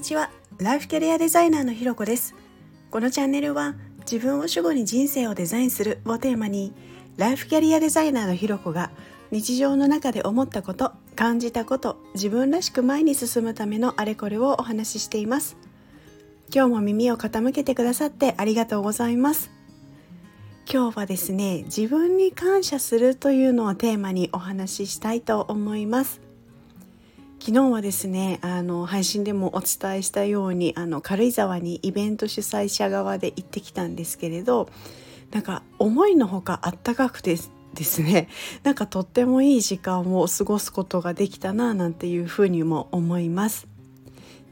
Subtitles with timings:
[0.00, 0.30] にちは。
[0.56, 2.34] ライフキャリアデザイナーのひろこです。
[2.90, 3.74] このチャンネルは
[4.10, 6.72] 自分を主語に人生をデザインするをテーマに
[7.18, 8.90] ライフキャリアデザイナーのひろこが
[9.30, 15.58] 日常の中で思ったこと感じたこと自分らしく前に進むためのあれこれをお話ししています。
[16.50, 19.50] 今日も耳を傾けてくださってありがとうございます。
[20.72, 26.29] 今日はですね自分に感謝するというのをテーマにお話ししたいと思います。
[27.40, 34.68] 昨日はですねあの配信でもお伝えしたようにあの軽井沢にイベント主催者側で行ってきたんですけれど
[35.30, 37.38] なんか思いのほかあったかくて
[37.72, 38.28] ですね
[38.62, 43.66] なんかとってもいい時間を過ごすことができたななんていうふうにも思います。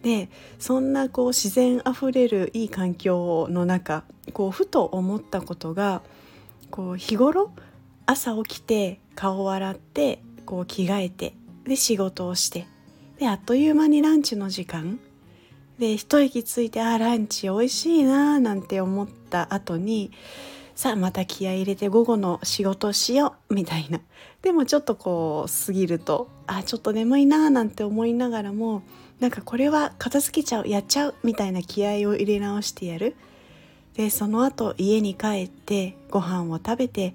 [0.03, 6.01] でそんなこう自然あふれるいい環境の中こうふと思ったことが
[6.71, 7.51] こう日頃
[8.07, 12.67] 朝起きて顔を洗ってこう着替えてで仕事をして
[13.19, 15.01] であっという間にランチの時間。
[15.79, 20.11] で一息ついてあランチ美味しいななんて思った後に
[20.75, 24.01] さあまた気合い入れて午後の仕事しようみたいな。
[24.43, 28.83] でもちょっとこう過ぎるとあちょっと眠いななんて思いながらも
[29.19, 33.17] なんかこれは片付けちゃうやっちゃうみたいな気合を入れ直してやる。
[33.95, 37.15] でその後家に帰ってご飯を食べて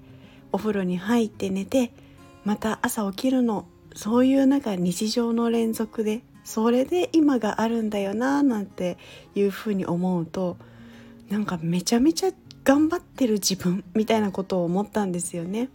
[0.52, 1.94] お風呂に入って寝て
[2.44, 8.98] また朝起きるのそういうなんか日常の連続でそれで今があるんだよななんて
[9.36, 10.58] いうふうに思うと
[11.30, 12.32] なんかめちゃめちゃ
[12.64, 15.70] 頑張ってる自分みたいなことを思ったんですよね。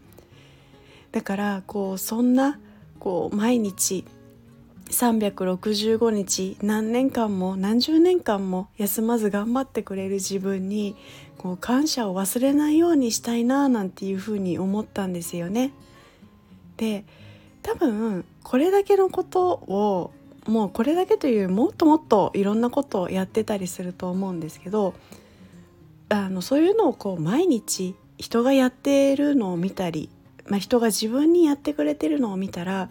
[1.12, 2.58] だからこうそんな
[2.98, 4.04] こう毎日
[4.90, 10.96] 365日何年間も何十年間も休まず頑張ってくれる自分に
[11.36, 15.72] こう感謝を忘れないようにしたいななんていうふうに思ったんですよね。
[16.76, 17.04] で
[17.68, 20.10] 多分これだけのことを
[20.46, 24.94] もうこれだけというもっともっといろんなことをやってたりすると思うんですけど
[26.08, 30.08] あのそういうのをこう毎日人がやってるのを見たり、
[30.46, 32.88] まあ、人が自分にやってくれてるのを見たら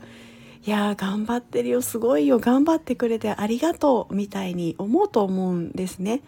[0.64, 6.22] いや頑張ってるよすごいよ頑張ってくれてありがとうみたいに思うと思うんですね。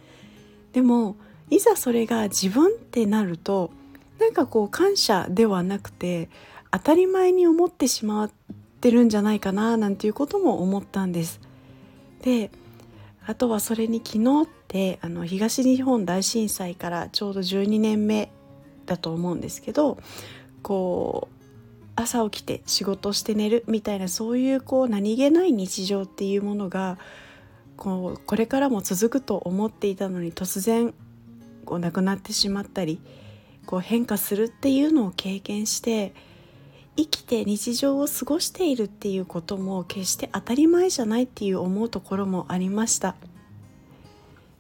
[0.74, 1.18] でも
[1.52, 3.70] いざそれが自分ってなると
[4.20, 6.30] なんかこう感謝ではなくて
[6.72, 8.26] 当たり前に思ってしま
[8.80, 11.42] ってるんじゃないかななんていうことも思ったんです。
[12.22, 12.50] で
[13.26, 18.32] あとはそれに昨日ってあの東日本大震災からちょうど12年目
[18.86, 19.98] だと思うんですけど
[20.64, 21.36] こう
[21.96, 26.98] 朝起きて仕事して寝るみたいなそういうこう何気ない日常っていうものが
[27.76, 30.94] こうこれからも続くと思っていたのに突然
[31.66, 33.02] こうなくなってしまったり
[33.66, 36.14] こう変化するっていうのを経験して
[37.00, 43.16] 生きて日常を過ごしているっていうことも決して当たり前じゃないっていう思うところもありました。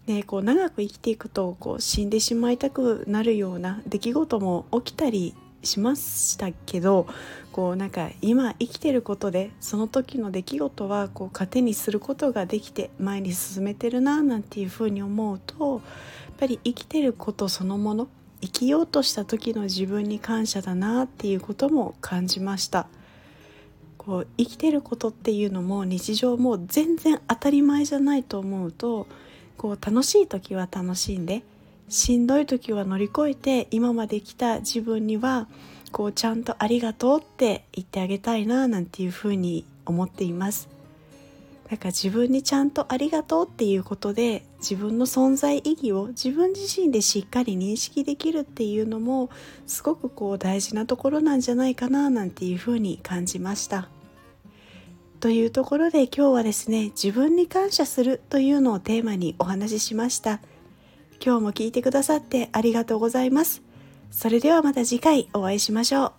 [0.07, 7.07] ね、こう長く生きていくとこう死んでしまいたくなるような出来事も起きたりしましたけど
[7.51, 15.81] こうなんか今生きてることでその時の出来事はこう糧にすることができて前に進めてるななんていうふうに思うとやっ
[16.39, 18.07] ぱり生きてることそのもの
[18.41, 22.87] 生きようとした時の自分に感謝だなっていうことも感じました。
[23.97, 29.07] こう生きてることっていうのも日常も全然当たり前じゃないと思うと
[29.57, 31.43] こう楽しい時は楽しんで
[31.89, 35.47] しんどい時は乗り越えて今まで来た自分には
[35.91, 40.69] こうちゃんとありがとうって言ってあげたいななんていうふうに思っています。
[41.69, 49.29] だから自分にちゃんとありがとうっていうことで自分の存在意義を自分自身でしっかり認識できるっていうのも
[49.67, 53.87] すごくこう大事なところなんじゃないかななんていうふうに感じました。
[55.19, 60.41] というところで今日はですね自分に感謝するというのをテーマにお話ししました。
[61.23, 63.61] 今日も聞いてくださってありがとうございます。
[64.09, 66.18] それではまた次回お会いしましょう。